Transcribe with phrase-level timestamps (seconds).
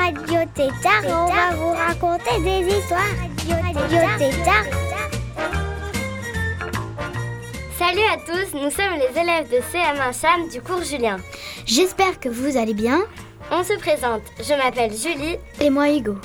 [0.00, 3.02] Radio Tétard on va vous raconter des histoires.
[3.62, 4.64] Radio Tétard.
[7.78, 11.18] Salut à tous, nous sommes les élèves de CM1 Cham du cours Julien.
[11.66, 13.00] J'espère que vous allez bien.
[13.50, 15.36] On se présente, je m'appelle Julie.
[15.60, 16.16] Et moi Hugo.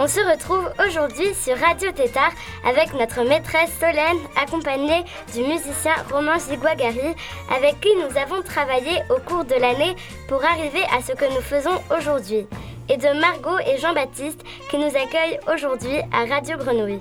[0.00, 2.32] On se retrouve aujourd'hui sur Radio Tétard
[2.64, 7.14] avec notre maîtresse Solène, accompagnée du musicien Romain Giguagari,
[7.54, 9.96] avec qui nous avons travaillé au cours de l'année
[10.28, 12.46] pour arriver à ce que nous faisons aujourd'hui,
[12.88, 17.00] et de Margot et Jean-Baptiste qui nous accueillent aujourd'hui à Radio Grenouille.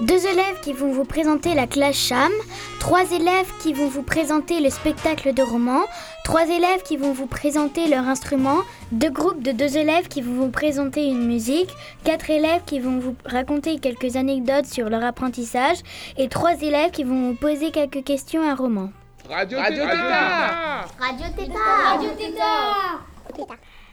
[0.00, 2.30] Deux élèves qui vont vous présenter la classe Cham,
[2.78, 5.80] trois élèves qui vont vous présenter le spectacle de roman,
[6.24, 8.58] trois élèves qui vont vous présenter leur instrument,
[8.92, 11.70] deux groupes de deux élèves qui vont vous présenter une musique,
[12.04, 15.78] quatre élèves qui vont vous raconter quelques anecdotes sur leur apprentissage
[16.16, 18.90] et trois élèves qui vont vous poser quelques questions à roman.
[19.28, 21.96] Radio Tétard Radio Tétard.
[21.96, 23.04] Radio Tétard.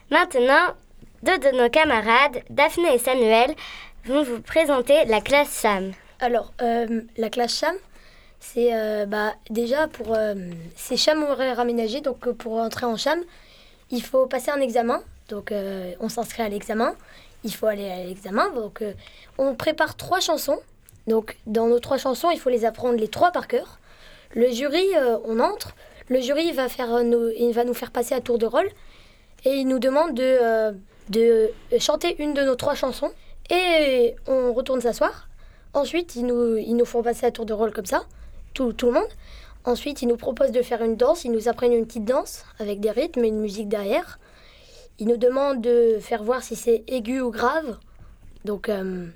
[0.09, 0.75] Maintenant,
[1.23, 3.55] deux de nos camarades, Daphné et Samuel,
[4.05, 5.93] vont vous présenter la classe Cham.
[6.19, 7.75] Alors, euh, la classe CHAM,
[8.39, 10.15] c'est euh, bah, déjà pour.
[10.15, 10.33] euh,
[10.75, 13.21] c'est CHAM horaire aménagé, donc euh, pour entrer en CHAM,
[13.91, 15.01] il faut passer un examen.
[15.27, 15.51] Donc,
[15.99, 16.93] on s'inscrit à l'examen.
[17.43, 18.47] Il faut aller à l'examen.
[18.51, 18.83] Donc,
[19.39, 20.59] on prépare trois chansons.
[21.07, 23.79] Donc, dans nos trois chansons, il faut les apprendre les trois par cœur.
[24.35, 24.85] Le jury,
[25.23, 25.75] on entre.
[26.09, 28.69] Le jury va, faire, nous, il va nous faire passer à tour de rôle.
[29.45, 30.75] Et il nous demande de,
[31.09, 33.11] de chanter une de nos trois chansons.
[33.49, 35.29] Et on retourne s'asseoir.
[35.73, 38.05] Ensuite, ils nous, ils nous font passer à tour de rôle comme ça,
[38.53, 39.09] tout, tout le monde.
[39.65, 41.25] Ensuite, ils nous proposent de faire une danse.
[41.25, 44.19] Ils nous apprennent une petite danse avec des rythmes et une musique derrière.
[44.99, 47.77] Ils nous demandent de faire voir si c'est aigu ou grave.
[48.45, 49.07] Donc, euh,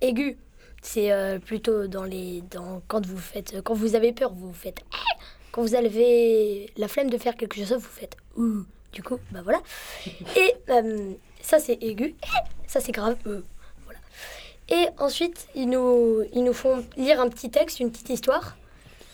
[0.00, 0.38] aigu,
[0.82, 4.82] c'est euh, plutôt dans les, dans, quand vous faites, quand vous avez peur, vous faites.
[4.92, 5.22] Eh
[5.52, 8.16] Quand vous avez la flemme de faire quelque chose, vous faites.
[8.36, 8.64] Ouh.
[8.92, 9.60] Du coup, bah voilà.
[10.36, 12.14] Et euh, ça, c'est aigu.
[12.22, 13.16] Eh Ça, c'est grave.
[13.24, 14.00] Voilà.
[14.68, 18.56] Et ensuite, ils nous, ils nous font lire un petit texte, une petite histoire.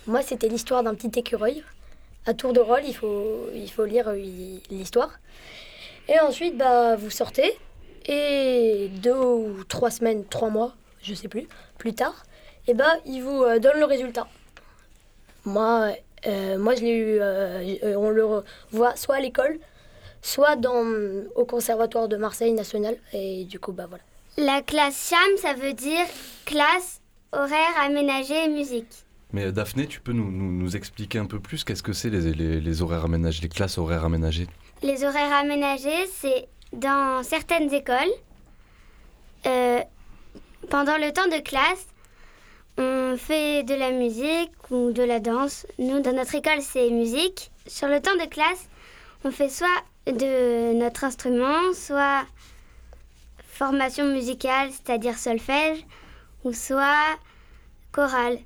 [0.06, 1.64] Moi, c'était l'histoire d'un petit écureuil.
[2.26, 4.16] À tour de rôle, il faut, il faut lire euh,
[4.70, 5.18] l'histoire.
[6.08, 7.58] Et ensuite, bah, vous sortez.
[8.06, 11.46] Et deux ou trois semaines, trois mois, je sais plus,
[11.78, 12.24] plus tard,
[12.66, 14.26] et bah, ils vous euh, donnent le résultat.
[15.44, 15.92] Moi,
[16.26, 18.26] euh, moi je l'ai eu, euh, euh, on le
[18.70, 19.58] voit soit à l'école,
[20.20, 20.84] soit dans,
[21.34, 22.96] au Conservatoire de Marseille National.
[23.12, 24.04] Et du coup, bah voilà.
[24.36, 26.06] La classe Cham, ça veut dire
[26.44, 27.00] classe
[27.32, 29.04] horaire aménagée musique.
[29.32, 32.32] Mais Daphné, tu peux nous, nous, nous expliquer un peu plus qu'est-ce que c'est les,
[32.32, 34.46] les, les horaires aménagés, les classes horaires aménagées?
[34.82, 38.12] Les horaires aménagés, c'est dans certaines écoles.
[39.46, 39.80] euh,
[40.70, 41.86] pendant le temps de classe,
[42.78, 45.66] on fait de la musique ou de la danse.
[45.78, 47.50] Nous, dans notre école, c'est musique.
[47.66, 48.68] Sur le temps de classe,
[49.24, 49.68] on fait soit
[50.06, 52.24] de notre instrument, soit
[53.38, 55.84] formation musicale, c'est-à-dire solfège,
[56.44, 57.18] ou soit
[57.92, 58.38] chorale.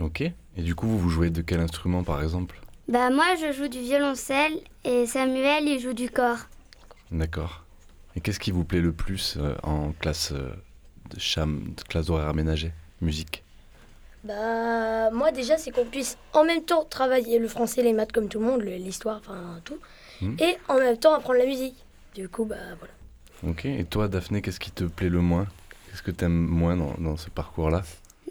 [0.00, 0.20] Ok.
[0.20, 2.60] Et du coup, vous, vous jouez de quel instrument par exemple?
[2.88, 6.40] Bah moi, je joue du violoncelle et Samuel, il joue du corps.
[7.10, 7.64] D'accord.
[8.16, 10.50] Et qu'est-ce qui vous plaît le plus euh, en classe euh,
[11.10, 12.72] de cham, de classe horaire aménagée?
[13.00, 13.44] Musique
[14.24, 18.28] Bah, moi déjà, c'est qu'on puisse en même temps travailler le français, les maths comme
[18.28, 19.78] tout le monde, l'histoire, enfin tout,
[20.20, 20.36] Mhm.
[20.40, 21.76] et en même temps apprendre la musique.
[22.14, 22.92] Du coup, bah voilà.
[23.52, 23.64] Ok.
[23.64, 25.46] Et toi, Daphné, qu'est-ce qui te plaît le moins?
[25.88, 27.82] Qu'est-ce que t'aimes moins dans, dans ce parcours-là?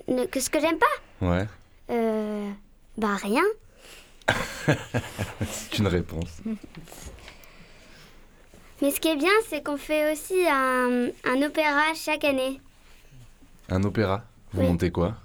[0.08, 1.26] Ne- Que j'aime pas?
[1.28, 1.48] Ouais.
[1.90, 2.50] Euh.
[2.98, 3.44] Bah rien.
[5.50, 6.42] C'est une réponse.
[8.82, 12.62] Mais ce qui est bien, c'est qu'on fait aussi un, un opéra chaque année.
[13.70, 14.24] Un opéra?
[14.54, 14.68] Vous Oui.
[14.68, 15.16] montez quoi?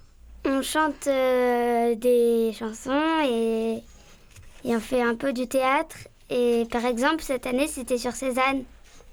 [0.46, 3.82] On chante euh, des chansons et,
[4.64, 5.96] et on fait un peu du théâtre.
[6.30, 8.64] Et par exemple, cette année, c'était sur Cézanne,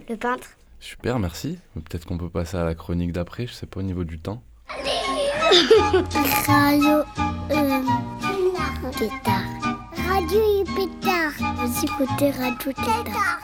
[0.10, 0.50] le peintre.
[0.80, 1.58] Super, merci.
[1.76, 4.42] Peut-être qu'on peut passer à la chronique d'après, je sais pas au niveau du temps.
[6.48, 7.04] Radio
[8.98, 9.44] Pétard.
[10.10, 11.34] Radio Pétard.
[11.58, 13.40] Vous écoutez Radio Pétard.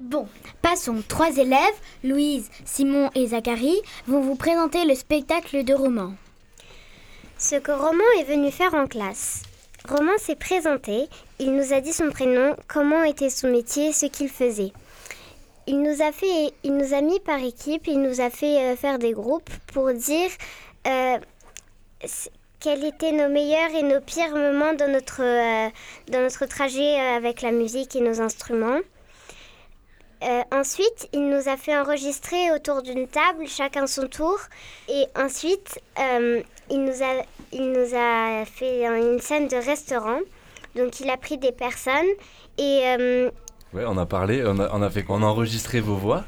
[0.00, 0.26] Bon,
[0.62, 1.02] passons.
[1.06, 1.58] Trois élèves,
[2.02, 3.74] Louise, Simon et Zachary,
[4.06, 6.12] vont vous présenter le spectacle de roman.
[7.38, 9.42] Ce que Roman est venu faire en classe.
[9.88, 11.08] Roman s'est présenté,
[11.38, 14.72] il nous a dit son prénom, comment était son métier, ce qu'il faisait.
[15.66, 18.98] il nous a fait, il nous a mis par équipe, il nous a fait faire
[18.98, 20.30] des groupes pour dire
[22.60, 25.22] quels étaient nos meilleurs et nos pires moments notre,
[26.10, 28.80] dans notre trajet avec la musique et nos instruments.
[30.24, 34.38] Euh, ensuite, il nous a fait enregistrer autour d'une table, chacun son tour.
[34.88, 37.22] Et ensuite, euh, il, nous a,
[37.52, 40.20] il nous a fait une scène de restaurant.
[40.76, 42.08] Donc, il a pris des personnes
[42.58, 42.82] et...
[42.98, 43.30] Euh,
[43.74, 46.24] ouais, on a parlé, on a, on a, fait, on a enregistré vos voix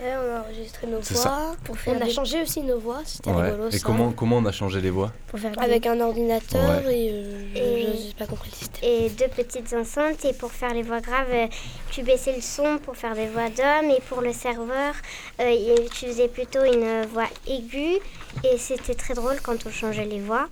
[0.00, 1.56] on a enregistré nos voix.
[1.64, 3.68] Pour faire on a changé aussi nos voix, c'était rigolo.
[3.70, 5.12] Et comment, comment on a changé les voix
[5.58, 8.52] Avec un ordinateur et, euh, je n'ai pas compris
[8.82, 10.24] Et deux petites enceintes.
[10.24, 11.46] Et pour faire les voix graves, euh,
[11.90, 13.90] tu baissais le son pour faire des voix d'hommes.
[13.90, 14.94] Et pour le serveur,
[15.40, 17.98] euh, tu faisais plutôt une voix aiguë.
[18.44, 20.48] Et c'était très drôle quand on changeait les voix.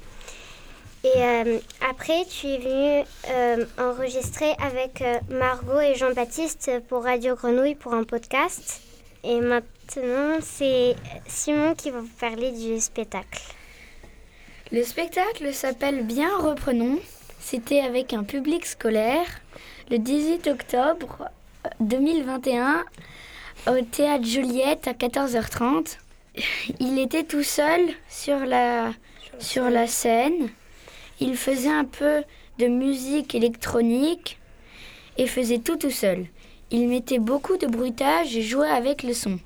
[1.05, 1.23] Et
[1.89, 3.05] après, tu es venu
[3.79, 8.86] enregistrer avec Margot et Jean-Baptiste pour Radio Grenouille pour un podcast.
[9.29, 10.95] Et maintenant, c'est
[11.27, 13.43] Simon qui va vous parler du spectacle.
[14.71, 17.01] Le spectacle s'appelle Bien Reprenons.
[17.41, 19.27] C'était avec un public scolaire
[19.91, 21.29] le 18 octobre
[21.81, 22.85] 2021
[23.67, 25.99] au théâtre Juliette à 14h30.
[26.79, 28.93] Il était tout seul sur la,
[29.41, 30.51] sur la scène.
[31.19, 32.23] Il faisait un peu
[32.61, 34.39] de musique électronique
[35.19, 36.27] et faisait tout tout seul.
[36.71, 39.39] Il mettait beaucoup de bruitage et jouait avec le son.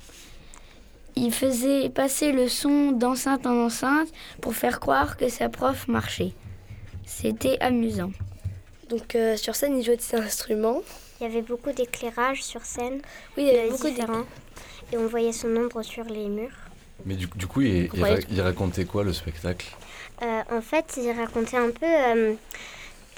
[1.15, 4.07] Il faisait passer le son d'enceinte en enceinte
[4.41, 6.33] pour faire croire que sa prof marchait.
[7.05, 8.11] C'était amusant.
[8.89, 10.81] Donc euh, sur scène, il jouait de ses instruments.
[11.19, 13.01] Il y avait beaucoup d'éclairage sur scène.
[13.37, 14.25] Oui, il y avait beaucoup différents.
[14.91, 16.49] Et on voyait son ombre sur les murs.
[17.05, 17.89] Mais du, coup, il,
[18.41, 19.67] racontait quoi le spectacle?
[20.21, 21.85] Euh, En fait, il racontait un peu...
[21.85, 22.33] Euh,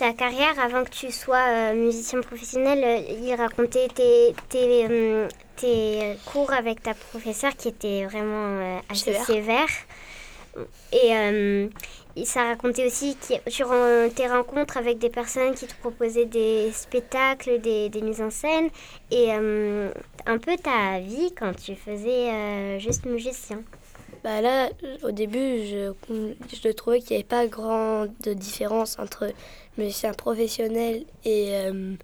[0.04, 5.30] ta carrière avant que tu sois euh, musicien professionnel, euh, il racontait tes, tes, euh,
[5.56, 9.70] tes, cours avec ta professeure qui était vraiment assez sévère.
[10.92, 13.18] Et ça racontait aussi
[13.48, 13.70] sur
[14.14, 18.68] tes rencontres avec des personnes qui te proposaient des spectacles, des, des mises en scène
[19.10, 23.64] et un peu ta vie quand tu faisais juste musicien.
[24.24, 24.70] Bah là,
[25.04, 29.34] au début, je, je trouvais qu'il n'y avait pas grande différence entre
[29.78, 31.96] musicien professionnel et euh,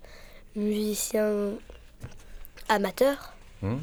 [0.56, 1.54] musicien
[2.68, 3.34] amateur.
[3.62, 3.80] Hmm.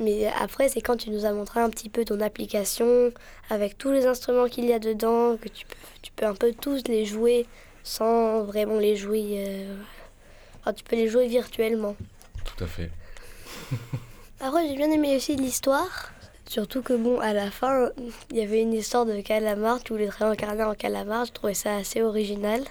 [0.00, 3.12] Mais après, c'est quand tu nous as montré un petit peu ton application,
[3.50, 6.52] avec tous les instruments qu'il y a dedans, que tu peux, tu peux un peu
[6.52, 7.46] tous les jouer
[7.82, 9.44] sans vraiment les jouer.
[9.46, 9.74] Euh,
[10.60, 11.96] enfin, tu peux les jouer virtuellement.
[12.44, 12.90] Tout à fait.
[14.40, 16.12] Après, j'ai bien aimé aussi l'histoire.
[16.48, 17.90] Surtout que bon, à la fin,
[18.30, 21.54] il y avait une histoire de calamar, tu voulais te réincarner en calamar, je trouvais
[21.54, 22.62] ça assez original.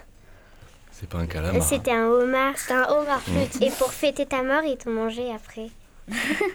[0.91, 1.61] C'est pas un calamar.
[1.61, 2.57] C'était un homard.
[2.57, 3.61] C'était un homard flûte.
[3.61, 5.69] Et pour fêter ta mort, ils t'ont mangé après.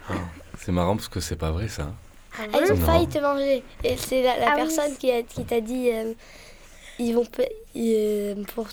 [0.08, 0.14] Ah,
[0.58, 1.92] c'est marrant parce que c'est pas vrai ça.
[2.38, 3.62] Ah, ils ont failli te manger.
[3.84, 6.14] Et c'est la, ah personne qui, qui t'a dit euh,
[6.98, 7.26] ils vont
[7.76, 8.68] euh, pour,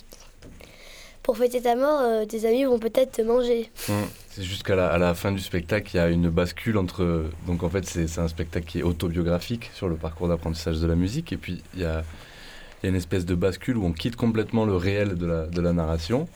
[1.22, 3.70] pour fêter ta mort, euh, tes amis vont peut-être te manger.
[3.88, 4.08] Hum.
[4.40, 7.26] C'est jusqu'à la, la, fin du spectacle, il y a une bascule entre.
[7.46, 10.94] Donc en fait, c'est un spectacle qui est autobiographique sur le parcours d'apprentissage de la
[10.94, 11.30] musique.
[11.34, 12.04] Et puis il y a,
[12.82, 15.60] y a, une espèce de bascule où on quitte complètement le réel de la, de
[15.60, 16.26] la narration.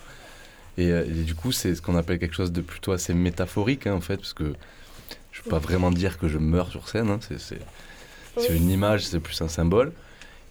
[0.77, 3.95] Et, euh, du coup, c'est ce qu'on appelle quelque chose de plutôt assez métaphorique, hein,
[3.95, 4.53] en fait, parce que
[5.33, 7.09] je ne veux pas vraiment dire que je meurs sur scène.
[7.09, 9.95] Hein, c'est une image, c'est plus un symbole.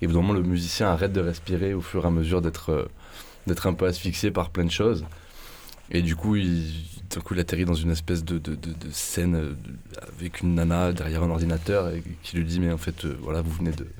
[0.01, 2.89] Et évidemment, le musicien arrête de respirer au fur et à mesure d'être euh,
[3.45, 5.05] d'être un peu asphyxié par plein de choses.
[5.91, 6.74] Et du coup, il,
[7.15, 9.53] d'un coup, il atterrit dans une espèce de, de, de, scène euh,
[10.17, 13.41] avec une nana derrière un ordinateur et qui lui dit Mais en fait, euh, voilà,
[13.41, 13.88] vous venez de.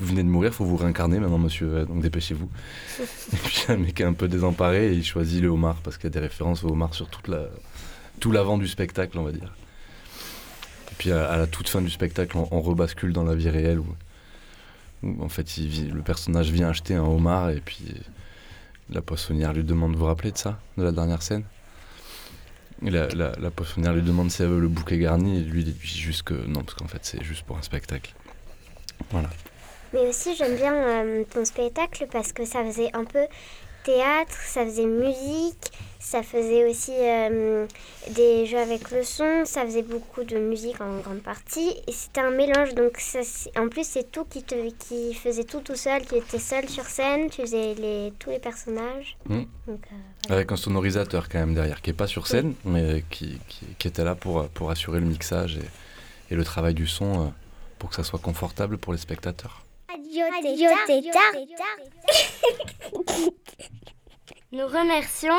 [0.00, 2.48] Vous venez de mourir, faut vous réincarner maintenant, monsieur, donc dépêchez-vous.
[3.02, 6.04] et puis un mec est un peu désemparé et il choisit le homard parce qu'il
[6.04, 7.46] y a des références au homard sur toute la,
[8.20, 9.52] tout l'avant du spectacle, on va dire.
[10.92, 15.16] Et puis à, la toute fin du spectacle, on, rebascule dans la vie réelle où,
[15.20, 17.96] en fait il, le personnage vient acheter un homard et puis
[18.90, 21.42] la poissonnière lui demande, vous vous rappelez de ça, de la dernière scène?
[22.82, 26.22] La, la, poissonnière lui demande si elle veut le bouquet garni et lui dit juste
[26.22, 28.14] que non, parce qu'en fait c'est juste pour un spectacle.
[29.10, 29.30] Voilà.
[29.92, 33.26] Mais aussi j'aime bien euh, ton spectacle parce que ça faisait un peu
[33.84, 37.66] théâtre, ça faisait musique, ça faisait aussi euh,
[38.14, 41.74] des jeux avec le son, ça faisait beaucoup de musique en grande partie.
[41.86, 43.20] Et c'était un mélange, donc ça,
[43.56, 46.84] en plus c'est tout qui, te, qui faisait tout tout seul, tu étais seul sur
[46.84, 49.16] scène, tu faisais les, tous les personnages.
[49.26, 49.40] Mmh.
[49.68, 49.74] Euh,
[50.30, 53.38] avec un sonorisateur quand même derrière, qui n'est pas sur scène, mais qui,
[53.78, 57.28] qui, était là pour, pour assurer le mixage et, et le travail du son euh,
[57.78, 59.64] pour que ça soit confortable pour les spectateurs.
[64.52, 65.34] Nous remercions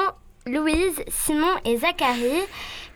[0.45, 2.41] Louise, Simon et Zachary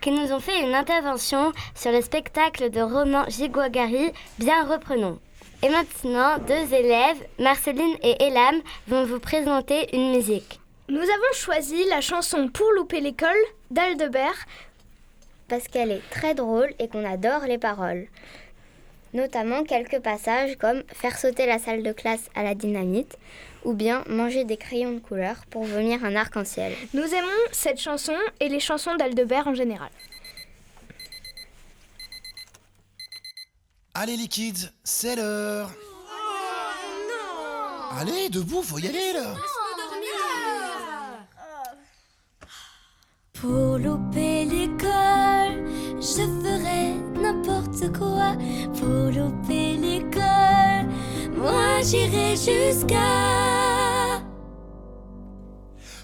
[0.03, 4.11] qui nous ont fait une intervention sur le spectacle de roman Giguagari.
[4.37, 5.17] Bien reprenons.
[5.63, 10.59] Et maintenant, deux élèves, Marceline et Elam, vont vous présenter une musique.
[10.89, 13.29] Nous avons choisi la chanson Pour louper l'école
[13.71, 14.45] d'Aldebert
[15.47, 18.07] parce qu'elle est très drôle et qu'on adore les paroles.
[19.13, 23.17] Notamment quelques passages comme faire sauter la salle de classe à la dynamite
[23.63, 26.73] ou bien manger des crayons de couleur pour vomir un arc-en-ciel.
[26.93, 29.89] Nous aimons cette chanson et les chansons d'Aldebert en général.
[33.95, 35.71] Allez les kids, c'est l'heure.
[37.99, 39.35] Allez, debout, faut y aller là.
[43.33, 46.52] Pour louper l'école, je ferai
[47.83, 48.35] n'importe quoi.
[48.79, 50.87] Pour louper l'école,
[51.37, 52.97] moi j'irai jusqu'à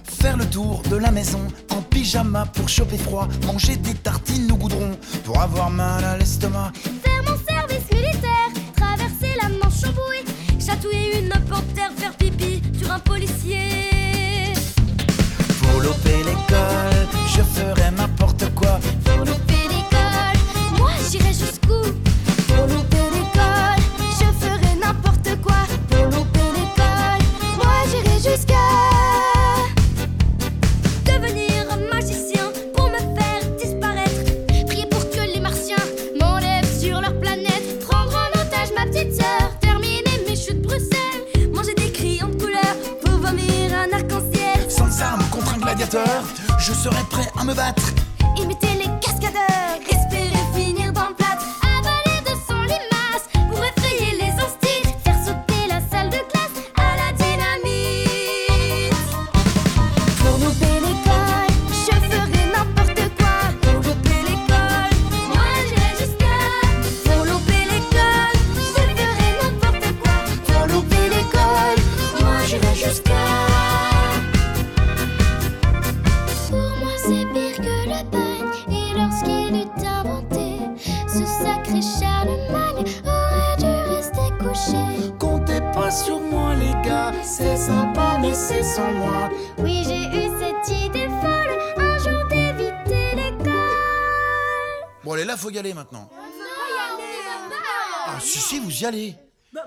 [0.03, 1.39] faire le tour de la maison
[1.71, 4.91] en pyjama pour choper froid, manger des tartines au goudron
[5.23, 10.25] pour avoir mal à l'estomac, faire mon service militaire, traverser la Manche en bouée,
[10.59, 14.53] chatouiller une porte-terre, faire pipi sur un policier.
[15.61, 18.79] Pour louper l'école, je ferai n'importe quoi.
[19.05, 19.25] Pour
[46.79, 47.98] je serai prêt à me battre.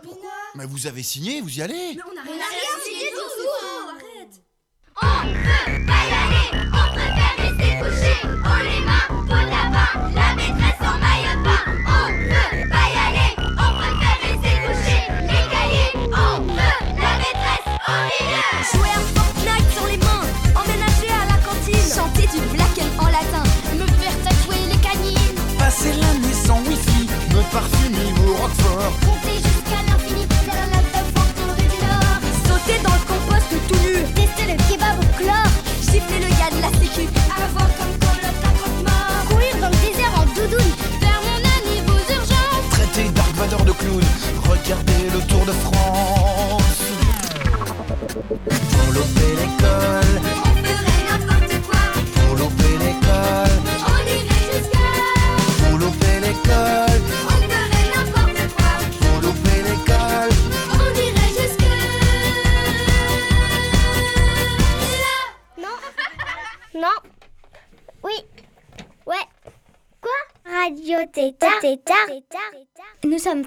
[0.02, 1.99] Pourquoi Mais vous avez signé, vous y allez.
[2.06, 2.44] On a rien
[2.85, 3.49] signé du tout
[5.00, 5.62] Arrête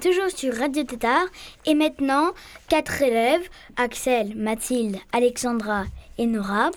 [0.06, 1.26] toujours sur Radio Tétard
[1.64, 2.30] et maintenant,
[2.68, 3.42] quatre élèves,
[3.76, 5.82] Axel, Mathilde, Alexandra
[6.16, 6.70] et Nora,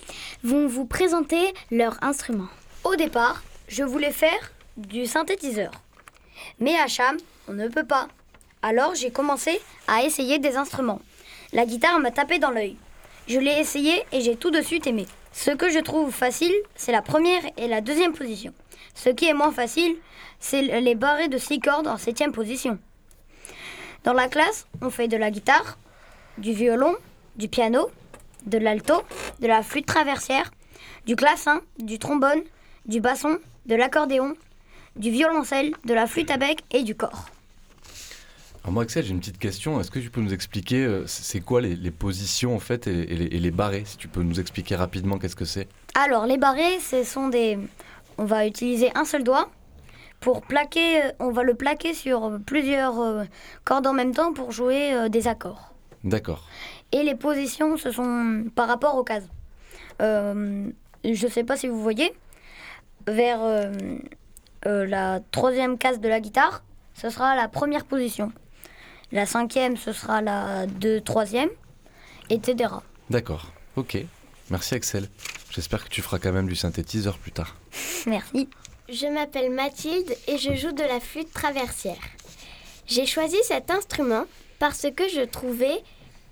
[0.43, 2.47] vont vous présenter leur instrument.
[2.83, 5.69] Au départ, je voulais faire du synthétiseur.
[6.59, 7.17] Mais à Cham,
[7.47, 8.07] on ne peut pas.
[8.63, 11.01] Alors j'ai commencé à essayer des instruments.
[11.53, 12.77] La guitare m'a tapé dans l'œil.
[13.27, 15.05] Je l'ai essayé et j'ai tout de suite aimé.
[15.33, 18.55] Ce que je trouve facile, c'est la première et la deuxième position.
[18.95, 19.95] Ce qui est moins facile,
[20.39, 22.79] c'est les barrés de six cordes en septième position.
[24.03, 25.77] Dans la classe, on fait de la guitare,
[26.37, 26.95] du violon,
[27.35, 27.89] du piano,
[28.45, 29.03] de l'alto,
[29.39, 30.51] de la flûte traversière,
[31.05, 32.41] du clavecin, du trombone,
[32.85, 34.35] du basson, de l'accordéon,
[34.95, 37.25] du violoncelle, de la flûte à bec et du corps.
[38.63, 39.79] Alors moi, Axel, j'ai une petite question.
[39.79, 43.13] Est-ce que tu peux nous expliquer, euh, c'est quoi les, les positions en fait et,
[43.13, 45.67] et les, et les barrés Si tu peux nous expliquer rapidement qu'est-ce que c'est?
[45.95, 47.57] Alors, les barrés, ce sont des.
[48.17, 49.49] On va utiliser un seul doigt
[50.19, 51.03] pour plaquer.
[51.03, 53.23] euh, On va le plaquer sur plusieurs euh,
[53.63, 55.73] cordes en même temps pour jouer euh, des accords.
[56.03, 56.47] D'accord.
[56.91, 59.27] Et les positions, ce sont par rapport aux cases.
[60.01, 60.69] Euh,
[61.03, 62.13] je ne sais pas si vous voyez.
[63.07, 63.71] vers euh,
[64.65, 68.31] euh, la troisième case de la guitare, ce sera la première position.
[69.11, 71.49] La cinquième, ce sera la deux, troisième,
[72.29, 72.73] etc.
[73.09, 73.97] D'accord, ok.
[74.51, 75.09] Merci Axel.
[75.51, 77.55] J'espère que tu feras quand même du synthétiseur plus tard.
[78.05, 78.47] Merci.
[78.91, 82.01] Je m'appelle Mathilde et je joue de la flûte traversière.
[82.87, 84.25] J'ai choisi cet instrument
[84.57, 85.83] parce que je trouvais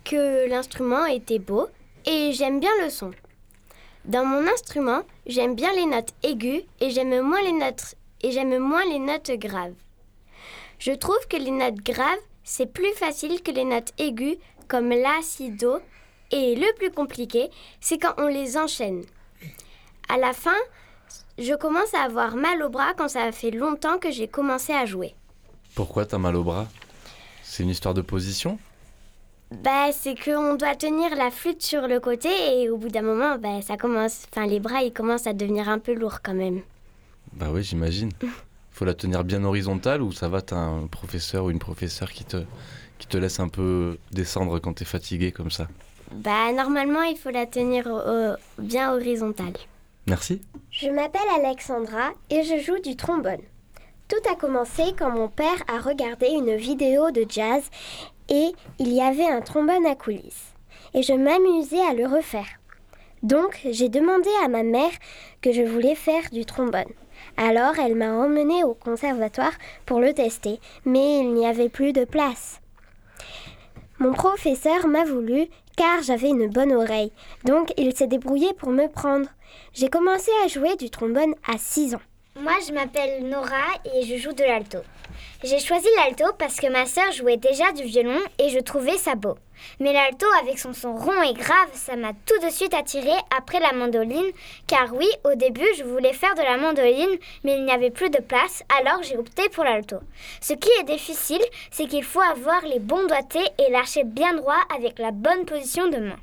[0.04, 1.68] que l'instrument était beau
[2.08, 3.12] et j'aime bien le son.
[4.06, 8.58] Dans mon instrument, j'aime bien les notes aiguës et j'aime moins les notes et j'aime
[8.58, 9.76] moins les notes graves.
[10.80, 14.38] Je trouve que les notes graves, c'est plus facile que les notes aiguës
[14.68, 15.78] comme la, si, do
[16.32, 19.06] et le plus compliqué, c'est quand on les enchaîne.
[20.10, 20.58] À la fin,
[21.38, 24.86] je commence à avoir mal au bras quand ça fait longtemps que j'ai commencé à
[24.86, 25.14] jouer.
[25.76, 26.68] Pourquoi t'as mal au bras?
[27.44, 28.58] C'est une histoire de position?
[29.52, 32.30] Bah, c'est qu'on doit tenir la flûte sur le côté
[32.62, 35.70] et au bout d'un moment, bah, ça commence, enfin, les bras ils commencent à devenir
[35.70, 36.62] un peu lourds quand même.
[37.34, 38.12] Bah oui, j'imagine.
[38.72, 42.26] Faut la tenir bien horizontale ou ça va, t'as un professeur ou une professeure qui
[42.26, 42.38] te,
[43.00, 45.68] qui te laisse un peu descendre quand t'es fatigué comme ça?
[46.12, 49.54] Bah, normalement, il faut la tenir euh, bien horizontale.
[50.08, 50.42] Merci.
[50.72, 53.42] Je m'appelle Alexandra et je joue du trombone.
[54.08, 57.64] Tout a commencé quand mon père a regardé une vidéo de jazz
[58.30, 60.54] et il y avait un trombone à coulisses.
[60.94, 62.48] Et je m'amusais à le refaire.
[63.22, 64.92] Donc j'ai demandé à ma mère
[65.42, 66.94] que je voulais faire du trombone.
[67.36, 69.54] Alors elle m'a emmené au conservatoire
[69.86, 72.62] pour le tester, mais il n'y avait plus de place.
[74.00, 77.12] Mon professeur m'a voulu car j'avais une bonne oreille,
[77.44, 79.28] donc il s'est débrouillé pour me prendre.
[79.74, 82.02] J'ai commencé à jouer du trombone à 6 ans.
[82.40, 84.78] Moi, je m'appelle Nora et je joue de l'alto.
[85.44, 89.16] J'ai choisi l'alto parce que ma sœur jouait déjà du violon et je trouvais ça
[89.16, 89.36] beau.
[89.80, 93.60] Mais l'alto, avec son son rond et grave, ça m'a tout de suite attiré après
[93.60, 94.32] la mandoline,
[94.68, 98.12] car oui, au début, je voulais faire de la mandoline, mais il n'y avait plus
[98.12, 99.98] de place, alors j'ai opté pour l'alto.
[100.42, 104.62] Ce qui est difficile, c'est qu'il faut avoir les bons doigtés et lâcher bien droit
[104.76, 106.18] avec la bonne position de main.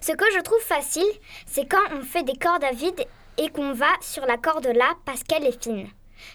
[0.00, 1.06] Ce que je trouve facile,
[1.46, 3.04] c'est quand on fait des cordes à vide
[3.38, 5.88] et qu'on va sur la corde là parce qu'elle est fine.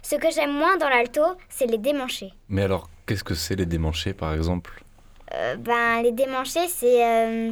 [0.03, 2.31] Ce que j'aime moins dans l'alto, c'est les démanchés.
[2.49, 4.83] Mais alors, qu'est-ce que c'est les démanchés par exemple?
[5.33, 7.05] Euh, ben, les démanchés, c'est.
[7.05, 7.51] euh,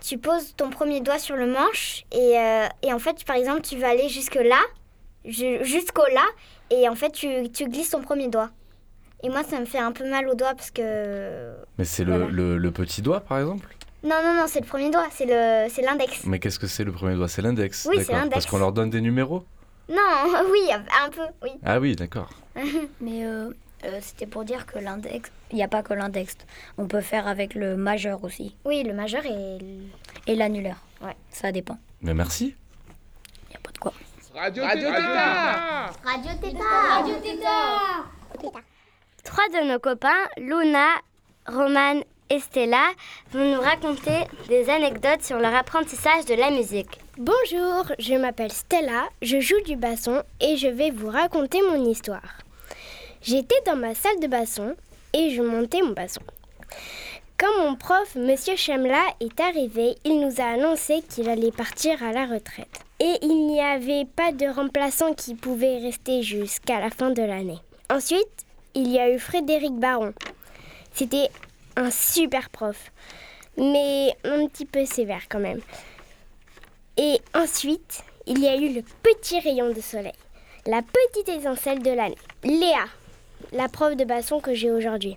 [0.00, 3.60] tu poses ton premier doigt sur le manche et, euh, et en fait, par exemple,
[3.62, 4.60] tu vas aller jusque là,
[5.24, 6.24] ju- jusqu'au là,
[6.70, 8.50] et en fait, tu, tu glisses ton premier doigt.
[9.22, 11.52] Et moi, ça me fait un peu mal au doigt parce que.
[11.78, 13.68] Mais c'est le- le petit doigt par exemple?
[14.04, 16.24] Non, non, non, c'est le premier doigt, c'est le, c'est l'index.
[16.24, 17.28] Mais qu'est-ce que c'est le premier doigt?
[17.28, 18.34] C'est l'index Oui, c'est l'index.
[18.34, 19.44] Parce qu'on leur donne des numéros?
[19.88, 19.96] Non,
[20.50, 21.50] oui, un peu, oui.
[21.64, 22.30] Ah oui, d'accord.
[23.00, 23.50] Mais euh,
[23.84, 26.36] euh, c'était pour dire que l'index, il n'y a pas que l'index.
[26.78, 28.56] On peut faire avec le majeur aussi.
[28.64, 29.58] Oui, le majeur et.
[30.26, 30.78] Et l'annulaire.
[31.00, 31.16] Ouais.
[31.30, 31.78] Ça dépend.
[32.00, 32.54] Mais merci.
[33.48, 33.92] Il n'y a pas de quoi.
[34.34, 35.92] Radio, Tétard.
[36.04, 38.10] Radio Tétard Radio Tétard
[39.24, 40.86] Trois de nos copains, Luna,
[41.46, 42.00] Roman
[42.40, 42.90] Stella,
[43.32, 46.98] vont nous raconter des anecdotes sur leur apprentissage de la musique.
[47.18, 52.38] Bonjour, je m'appelle Stella, je joue du basson et je vais vous raconter mon histoire.
[53.22, 54.74] J'étais dans ma salle de basson
[55.12, 56.22] et je montais mon basson.
[57.38, 62.12] Quand mon prof, Monsieur Chamla, est arrivé, il nous a annoncé qu'il allait partir à
[62.12, 62.80] la retraite.
[63.00, 67.58] Et il n'y avait pas de remplaçant qui pouvait rester jusqu'à la fin de l'année.
[67.90, 70.14] Ensuite, il y a eu Frédéric Baron.
[70.94, 71.30] C'était
[71.76, 72.90] un super prof,
[73.56, 75.60] mais un petit peu sévère quand même.
[76.96, 80.12] Et ensuite, il y a eu le petit rayon de soleil,
[80.66, 82.18] la petite étincelle de l'année.
[82.44, 82.84] Léa,
[83.52, 85.16] la prof de basson que j'ai aujourd'hui.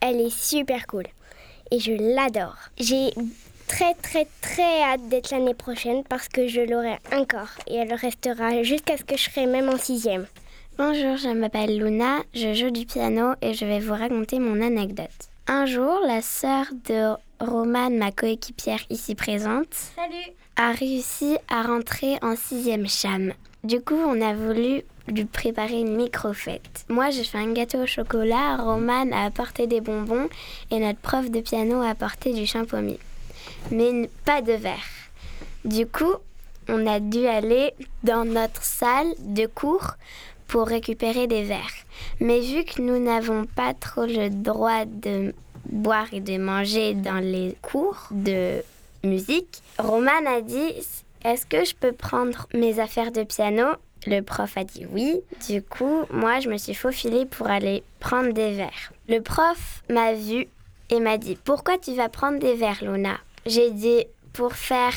[0.00, 1.04] Elle est super cool
[1.70, 2.56] et je l'adore.
[2.78, 3.10] J'ai
[3.66, 8.62] très très très hâte d'être l'année prochaine parce que je l'aurai encore et elle restera
[8.62, 10.26] jusqu'à ce que je serai même en sixième.
[10.78, 15.29] Bonjour, je m'appelle Luna, je joue du piano et je vais vous raconter mon anecdote.
[15.52, 22.18] Un jour, la sœur de Romane, ma coéquipière ici présente, Salut a réussi à rentrer
[22.22, 23.32] en sixième cham.
[23.64, 26.84] Du coup, on a voulu lui préparer une micro-fête.
[26.88, 30.28] Moi, j'ai fait un gâteau au chocolat, Roman a apporté des bonbons
[30.70, 33.00] et notre prof de piano a apporté du champomis.
[33.72, 34.86] Mais pas de verre.
[35.64, 36.14] Du coup,
[36.68, 37.72] on a dû aller
[38.04, 39.94] dans notre salle de cours
[40.50, 41.84] pour récupérer des verres.
[42.18, 45.32] Mais vu que nous n'avons pas trop le droit de
[45.66, 48.60] boire et de manger dans les cours de
[49.04, 50.72] musique, Roman a dit
[51.24, 53.66] Est-ce que je peux prendre mes affaires de piano?
[54.06, 55.20] Le prof a dit oui.
[55.48, 58.92] Du coup, moi, je me suis faufilée pour aller prendre des verres.
[59.08, 60.48] Le prof m'a vu
[60.90, 63.18] et m'a dit Pourquoi tu vas prendre des verres, Luna?
[63.46, 64.94] J'ai dit Pour faire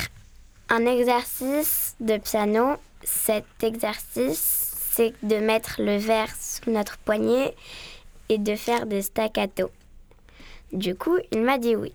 [0.70, 4.63] un exercice de piano cet exercice,
[4.96, 7.54] c'est de mettre le verre sous notre poignet
[8.30, 9.70] et de faire des staccato.
[10.72, 11.92] Du coup, il m'a dit oui.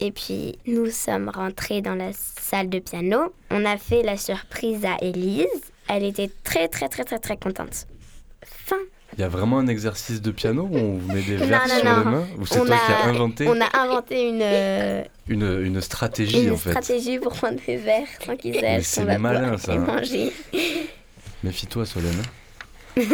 [0.00, 3.32] Et puis, nous sommes rentrés dans la salle de piano.
[3.50, 5.46] On a fait la surprise à Élise.
[5.88, 7.86] Elle était très, très, très, très, très contente.
[8.44, 8.76] Fin.
[9.16, 11.84] Il y a vraiment un exercice de piano où on vous met des non, sur
[11.84, 11.98] non.
[11.98, 15.62] les mains Ou c'est toi a- qui as inventé On a inventé une, euh, une,
[15.64, 19.72] une stratégie une en fait stratégie pour prendre des verres sans qu'ils c'est malin, ça,
[19.72, 20.32] les manger.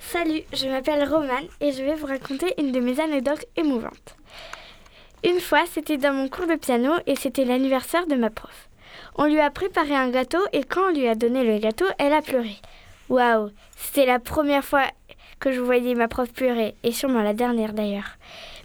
[0.00, 4.16] Salut, je m'appelle Romane et je vais vous raconter une de mes anecdotes émouvantes.
[5.24, 8.68] Une fois, c'était dans mon cours de piano et c'était l'anniversaire de ma prof.
[9.16, 12.12] On lui a préparé un gâteau et quand on lui a donné le gâteau, elle
[12.12, 12.56] a pleuré.
[13.08, 14.84] Waouh, c'était la première fois
[15.40, 18.16] que je voyais ma prof pleurer et sûrement la dernière d'ailleurs.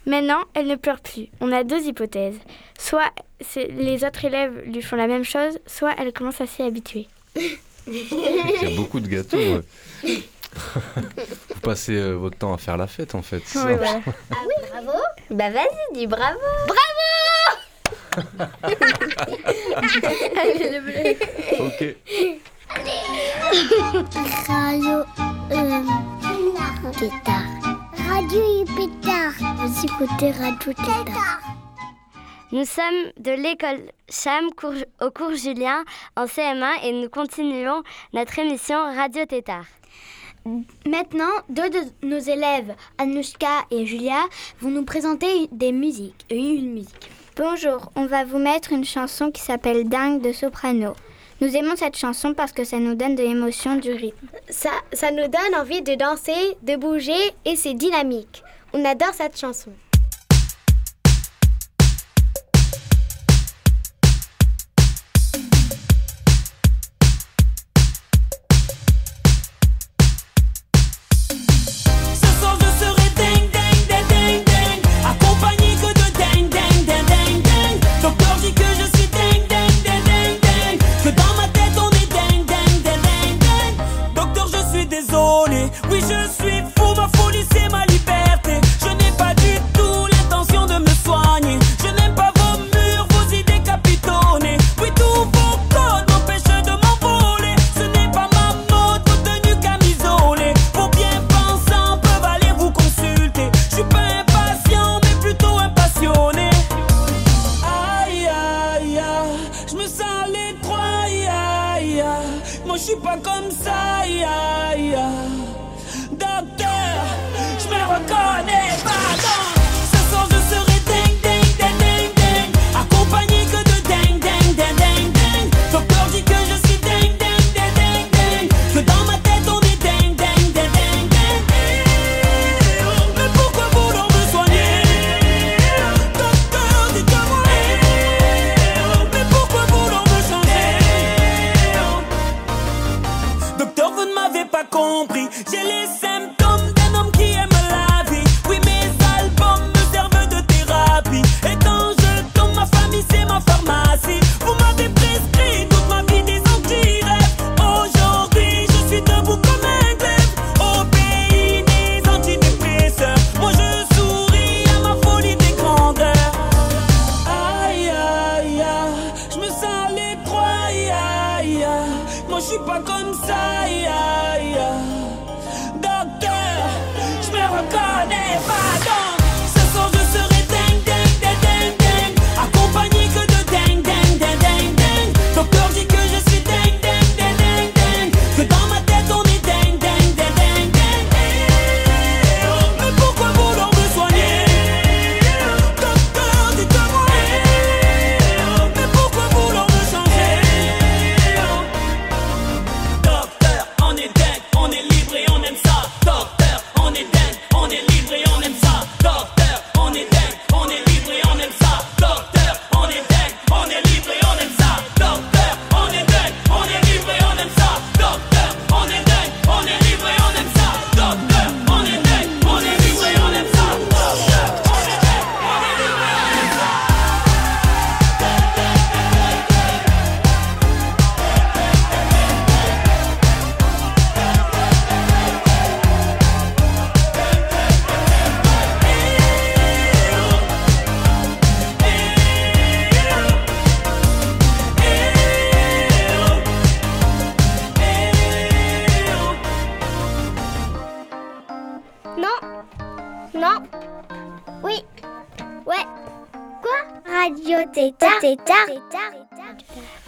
[0.06, 1.28] Maintenant, elle ne pleure plus.
[1.40, 2.38] On a deux hypothèses.
[2.78, 3.10] Soit
[3.56, 7.08] les autres élèves lui font la même chose, soit elle commence à s'y habituer.
[7.36, 7.58] Il
[8.62, 9.36] y a beaucoup de gâteaux.
[9.36, 9.62] ouais.
[11.54, 13.40] vous passez euh, votre temps à faire la fête en fait.
[13.46, 14.98] ça Oui, bravo
[15.30, 16.38] Bah vas-y, dis bravo
[21.60, 21.96] Ok.
[24.48, 25.04] Radio
[25.52, 25.82] euh,
[26.98, 27.48] Tétard.
[28.08, 29.34] Radio Pétard.
[29.58, 31.59] Vous écoutez Radio Tétard.
[32.52, 35.84] Nous sommes de l'école Cham cours- au cours Julien
[36.16, 37.82] en CM1 et nous continuons
[38.12, 39.66] notre émission Radio Tétard.
[40.86, 44.24] Maintenant, deux de nos élèves, Anouchka et Julia,
[44.60, 46.24] vont nous présenter des musiques.
[46.30, 47.10] Une musique.
[47.36, 50.94] Bonjour, on va vous mettre une chanson qui s'appelle Dingue de Soprano.
[51.40, 54.26] Nous aimons cette chanson parce que ça nous donne de l'émotion, du rythme.
[54.48, 57.12] Ça, ça nous donne envie de danser, de bouger
[57.44, 58.42] et c'est dynamique.
[58.72, 59.70] On adore cette chanson.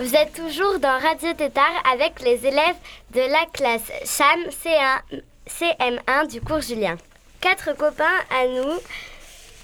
[0.02, 2.74] Vous êtes toujours dans Radio Tétard avec les élèves
[3.14, 6.96] de la classe CHAM C1, CM1 du cours Julien.
[7.40, 8.80] Quatre copains à nous,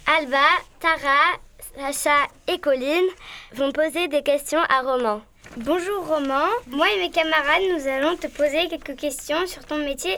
[0.06, 0.46] Alba,
[0.78, 1.40] Tara,
[1.76, 3.08] Sacha et Colline,
[3.54, 5.22] vont poser des questions à Roman.
[5.56, 10.16] Bonjour Roman, moi et mes camarades, nous allons te poser quelques questions sur ton métier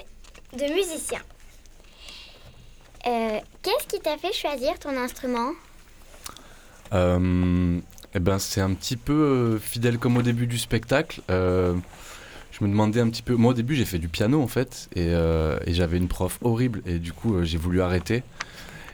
[0.52, 1.20] de musicien.
[3.06, 5.52] Euh, Qu'est-ce qui t'a fait choisir ton instrument?
[6.92, 7.80] Euh,
[8.14, 11.20] eh ben, c'est un petit peu euh, fidèle comme au début du spectacle.
[11.30, 11.74] Euh,
[12.50, 13.34] je me demandais un petit peu.
[13.36, 16.82] Moi, au début, j'ai fait du piano en fait, et, euh, j'avais une prof horrible,
[16.86, 18.22] et du coup, j'ai voulu arrêter.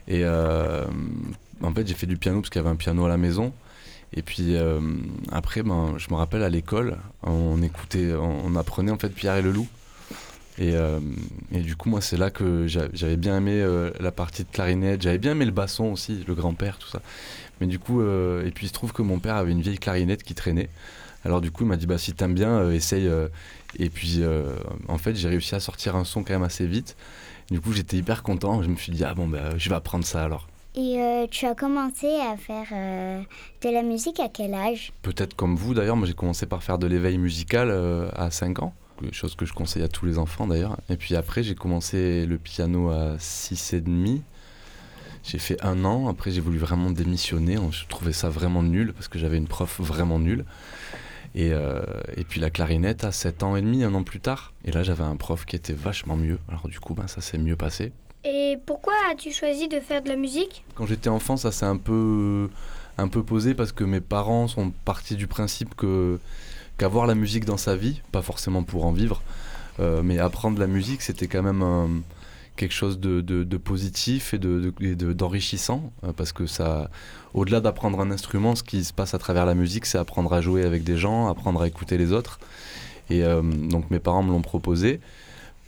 [0.08, 3.16] Et en fait, j'ai fait du piano parce qu'il y avait un piano à la
[3.16, 3.52] maison.
[4.12, 4.54] Et puis
[5.32, 9.42] après, ben, je me rappelle à l'école, on écoutait, on, apprenait en fait Pierre et
[9.42, 9.66] le Loup.
[10.58, 10.74] Et,
[11.52, 13.66] et du coup, moi, c'est là que j'a- j'avais bien aimé
[13.98, 15.02] la partie de clarinette.
[15.02, 17.02] J'avais bien aimé le basson aussi, le grand-père, tout ça.
[17.60, 19.78] Mais du coup, euh, et puis il se trouve que mon père avait une vieille
[19.78, 20.68] clarinette qui traînait.
[21.24, 23.08] Alors du coup, il m'a dit, bah, si t'aimes bien, euh, essaye.
[23.08, 23.28] euh.
[23.78, 24.54] et puis, euh,
[24.88, 26.96] en fait, j'ai réussi à sortir un son quand même assez vite.
[27.50, 28.62] Du coup, j'étais hyper content.
[28.62, 30.46] Je me suis dit, ah bon, bah, je vais apprendre ça alors.
[30.76, 32.66] Et tu as commencé à faire
[33.62, 34.92] de la musique à quel âge?
[35.00, 37.70] Peut-être comme vous d'ailleurs, moi j'ai commencé par faire de l'éveil musical
[38.14, 38.74] à 5 ans,
[39.10, 40.76] chose que je conseille à tous les enfants d'ailleurs.
[40.90, 44.20] Et puis après j'ai commencé le piano à 6 et demi.
[45.26, 49.08] J'ai fait un an, après j'ai voulu vraiment démissionner, je trouvais ça vraiment nul parce
[49.08, 50.44] que j'avais une prof vraiment nulle.
[51.34, 51.82] Et, euh,
[52.16, 54.52] et puis la clarinette à 7 ans et demi, un an plus tard.
[54.64, 57.38] Et là j'avais un prof qui était vachement mieux, alors du coup ben, ça s'est
[57.38, 57.92] mieux passé.
[58.24, 60.64] Et pourquoi as-tu choisi de faire de la musique?
[60.74, 62.48] Quand j'étais enfant, ça s'est un peu,
[62.98, 66.18] un peu posé parce que mes parents sont partis du principe que
[66.78, 69.22] qu'avoir la musique dans sa vie, pas forcément pour en vivre,
[69.80, 72.00] euh, mais apprendre la musique, c'était quand même un-
[72.56, 76.90] quelque chose de, de- positif et de- de- et de- d'enrichissant, euh, parce que ça,
[77.34, 80.40] au-delà d'apprendre un instrument, ce qui se passe à travers la musique, c'est apprendre à
[80.40, 82.38] jouer avec des gens, apprendre à écouter les autres.
[83.10, 85.00] Et euh, donc mes parents me l'ont proposé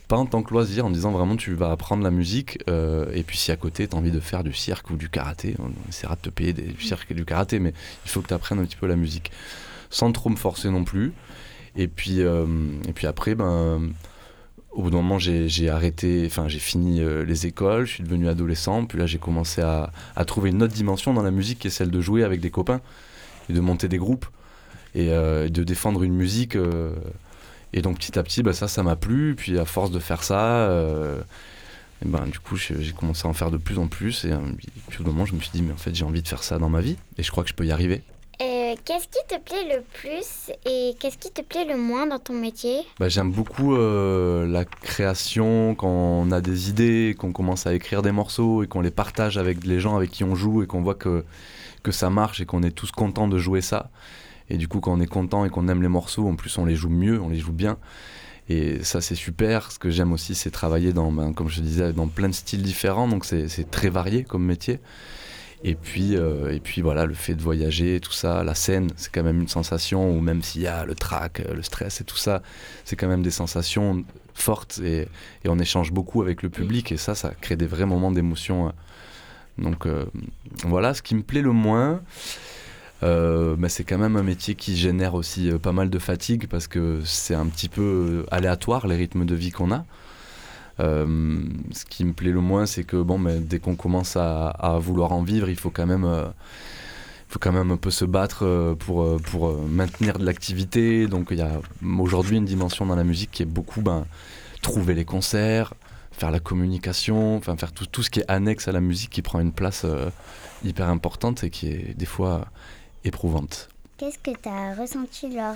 [0.09, 3.21] pas en tant que loisir, en disant vraiment tu vas apprendre la musique, euh, et
[3.21, 5.69] puis si à côté tu as envie de faire du cirque ou du karaté, on
[5.87, 7.73] essaiera de te payer du cirque et du karaté, mais
[8.05, 9.31] il faut que tu apprennes un petit peu la musique,
[9.91, 11.13] sans trop me forcer non plus.
[11.75, 13.91] Et puis, et puis après, ben,
[14.71, 18.27] au bout d'un moment, j'ai arrêté, enfin j'ai fini euh, les écoles, je suis devenu
[18.27, 21.67] adolescent, puis là j'ai commencé à, à trouver une autre dimension dans la musique qui
[21.67, 22.81] est celle de jouer avec des copains,
[23.49, 24.25] et de monter des groupes,
[24.95, 26.55] et, euh, de défendre une musique.
[26.55, 26.93] euh,
[27.73, 29.35] et donc petit à petit, bah, ça, ça m'a plu.
[29.35, 30.67] Puis à force de faire ça,
[32.03, 34.25] ben, du coup, j'ai commencé à en faire de plus en plus.
[34.25, 34.29] Et
[34.87, 36.27] puis au bout d'un moment, je me suis dit, mais en fait, j'ai envie de
[36.27, 36.97] faire ça dans ma vie.
[37.17, 38.01] Et je crois que je peux y arriver.
[38.85, 42.33] Qu'est-ce qui te plaît le plus et qu'est-ce qui te plaît le moins dans ton
[42.33, 47.73] métier Bah, J'aime beaucoup euh, la création, quand on a des idées, qu'on commence à
[47.73, 50.67] écrire des morceaux et qu'on les partage avec les gens avec qui on joue et
[50.67, 51.25] qu'on voit que,
[51.83, 53.89] que ça marche et qu'on est tous contents de jouer ça.
[54.49, 56.65] Et du coup, quand on est content et qu'on aime les morceaux, en plus, on
[56.65, 57.77] les joue mieux, on les joue bien.
[58.49, 59.71] Et ça, c'est super.
[59.71, 62.63] Ce que j'aime aussi, c'est travailler dans, ben, comme je disais, dans plein de styles
[62.63, 63.07] différents.
[63.07, 64.79] Donc, c'est très varié comme métier.
[65.63, 69.11] Et puis, euh, et puis voilà, le fait de voyager, tout ça, la scène, c'est
[69.11, 72.05] quand même une sensation où même s'il y a le trac, euh, le stress et
[72.05, 72.41] tout ça,
[72.85, 75.07] c'est quand même des sensations fortes et,
[75.45, 78.67] on échange beaucoup avec le public et ça, ça crée des vrais moments d'émotion.
[78.67, 78.71] euh.
[79.57, 80.05] Donc euh,
[80.63, 82.01] voilà, ce qui me plaît le moins,
[83.01, 87.35] c'est quand même un métier qui génère aussi pas mal de fatigue parce que c'est
[87.35, 89.85] un petit peu aléatoire les rythmes de vie qu'on a.
[90.79, 94.47] Euh, ce qui me plaît le moins, c'est que bon, mais dès qu'on commence à,
[94.49, 96.27] à vouloir en vivre, il faut quand même, euh,
[97.27, 101.07] faut quand même un peu se battre euh, pour, euh, pour maintenir de l'activité.
[101.07, 101.59] Donc il y a
[101.99, 104.05] aujourd'hui une dimension dans la musique qui est beaucoup ben,
[104.61, 105.73] trouver les concerts,
[106.11, 109.21] faire la communication, enfin faire tout, tout ce qui est annexe à la musique qui
[109.21, 110.09] prend une place euh,
[110.63, 112.45] hyper importante et qui est des fois
[113.03, 113.67] éprouvante.
[113.97, 115.55] Qu'est-ce que tu as ressenti lors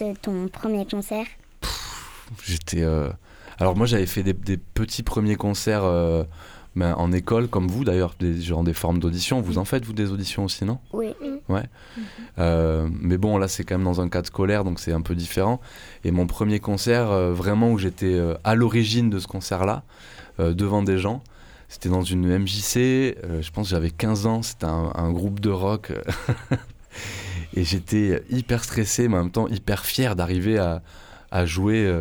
[0.00, 1.26] de ton premier concert?
[2.44, 2.82] J'étais.
[2.82, 3.08] euh,
[3.58, 6.22] Alors moi j'avais fait des, des petits premiers concerts euh,
[6.76, 9.40] ben, en école, comme vous d'ailleurs, des, genre des formes d'audition.
[9.40, 10.78] Vous en faites vous des auditions aussi, non?
[10.92, 11.12] Oui.
[11.48, 11.64] Ouais.
[12.38, 15.16] Euh, mais bon, là, c'est quand même dans un cadre scolaire, donc c'est un peu
[15.16, 15.60] différent.
[16.04, 19.82] Et mon premier concert, euh, vraiment, où j'étais à l'origine de ce concert-là,
[20.38, 21.24] devant des gens,
[21.68, 23.16] c'était dans une MJC.
[23.40, 25.92] je pense j'avais 15 ans, c'était un, un groupe de rock.
[27.54, 30.80] et j'étais hyper stressé, mais en même temps hyper fier d'arriver à,
[31.32, 31.92] à jouer.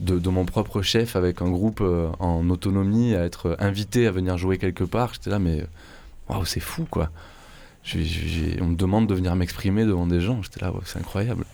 [0.00, 4.06] Euh, de, de mon propre chef avec un groupe euh, en autonomie, à être invité
[4.06, 5.14] à venir jouer quelque part.
[5.14, 5.64] J'étais là, mais
[6.28, 7.10] waouh, c'est fou quoi.
[7.94, 10.42] On me demande de venir m'exprimer devant des gens.
[10.42, 11.44] J'étais là, c'est incroyable.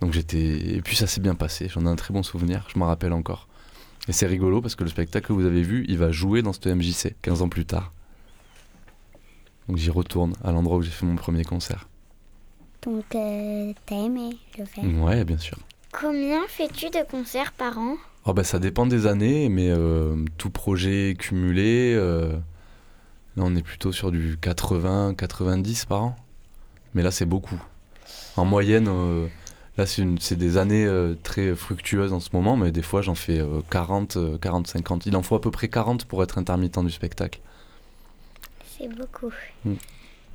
[0.00, 0.76] Donc j'étais.
[0.76, 1.68] Et puis ça s'est bien passé.
[1.68, 2.66] J'en ai un très bon souvenir.
[2.72, 3.48] Je m'en rappelle encore.
[4.08, 6.52] Et c'est rigolo parce que le spectacle que vous avez vu, il va jouer dans
[6.52, 7.92] cette MJC 15 ans plus tard.
[9.68, 11.88] Donc j'y retourne à l'endroit où j'ai fait mon premier concert.
[12.82, 14.84] Donc, euh, t'as aimé le faire?
[15.02, 15.58] Ouais, bien sûr.
[15.92, 17.96] Combien fais-tu de concerts par an?
[18.24, 22.32] Oh bah ça dépend des années, mais euh, tout projet cumulé, euh,
[23.36, 26.16] là on est plutôt sur du 80-90 par an.
[26.94, 27.60] Mais là c'est beaucoup.
[28.36, 29.26] En moyenne, euh,
[29.76, 30.86] là c'est des années
[31.22, 35.06] très fructueuses en ce moment, mais des fois j'en fais euh, 40, euh, 40, 50.
[35.06, 37.40] Il en faut à peu près 40 pour être intermittent du spectacle.
[38.78, 39.32] C'est beaucoup.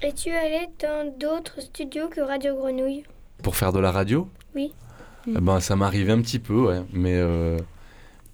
[0.02, 3.04] Es-tu allé dans d'autres studios que Radio Grenouille?
[3.42, 4.28] Pour faire de la radio?
[4.56, 4.74] Oui.
[5.28, 6.82] Eh ben, ça m'arrivait un petit peu, ouais.
[6.92, 7.58] Mais, euh,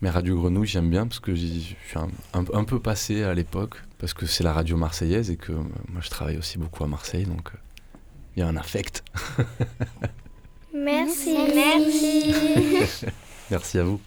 [0.02, 3.23] mais Radio Grenouille, j'aime bien parce que j'y je suis un, un- un peu passé
[3.23, 5.56] à l'époque, parce que c'est la radio marseillaise et que euh,
[5.89, 7.58] moi je travaille aussi beaucoup à Marseille, donc euh,
[8.36, 9.04] il y a un affect.
[10.73, 11.36] Merci.
[11.54, 12.34] Merci.
[13.52, 13.99] Merci à vous.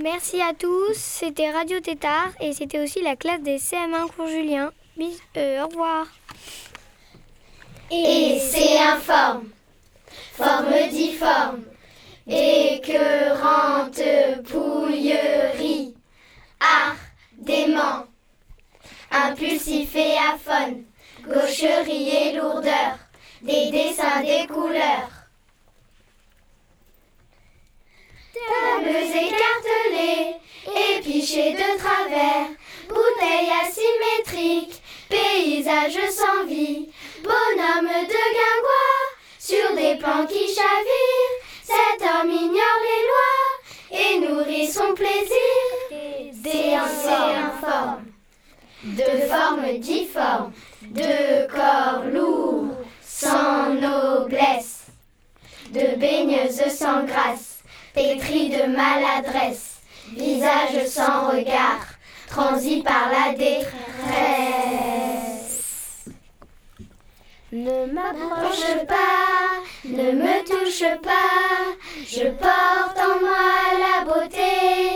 [0.00, 0.94] Merci à tous.
[0.94, 4.70] C'était Radio Tétard et c'était aussi la classe des CM1 cours Julien.
[4.96, 6.06] Bis- euh, au revoir.
[7.90, 9.44] Et c'est informe,
[10.34, 11.60] forme difforme,
[12.28, 14.02] écœurante
[14.44, 15.94] pouillerie,
[16.60, 16.96] art
[17.32, 18.04] dément,
[19.10, 20.84] impulsif et aphone,
[21.26, 22.98] gaucherie et lourdeur,
[23.42, 25.10] des dessins, des couleurs.
[28.34, 30.36] Tables écartelées,
[30.96, 32.48] épichées de travers,
[32.88, 36.90] bouteilles asymétriques, paysages sans vie,
[37.22, 41.37] bonhomme de guingois, sur des plans qui chavirent,
[41.68, 45.54] cet homme ignore les lois et nourrit son plaisir.
[46.32, 48.04] Des informe,
[48.84, 50.52] de forme difforme,
[50.82, 54.86] de corps lourd, sans noblesse,
[55.70, 57.58] de baigneuses sans grâce,
[57.92, 59.80] pétrie de maladresse,
[60.16, 61.84] visage sans regard,
[62.28, 63.68] transi par la détresse.
[67.52, 69.27] Ne m'approche pas,
[69.88, 71.74] ne me touche pas,
[72.06, 74.87] je porte en moi la beauté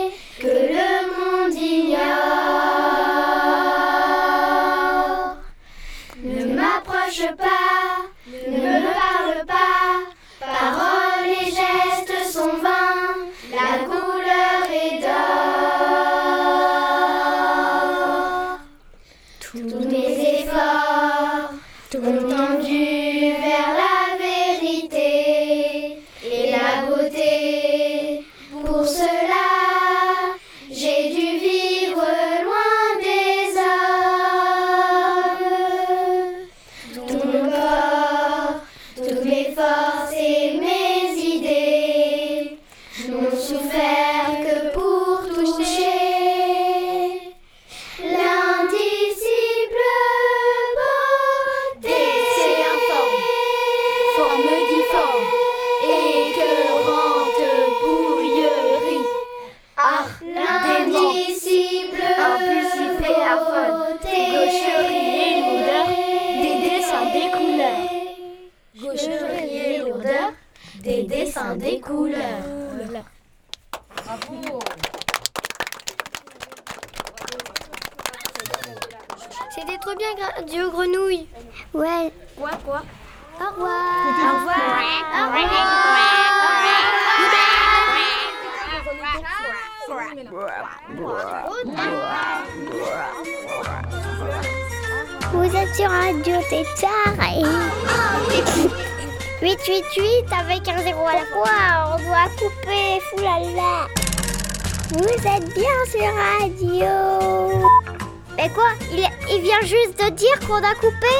[109.43, 111.13] vient juste de dire qu'on a coupé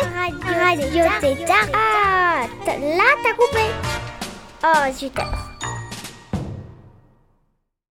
[0.46, 1.68] Radio Tétard.
[1.74, 3.66] Ah, là t'as coupé.
[4.64, 5.43] Oh, super.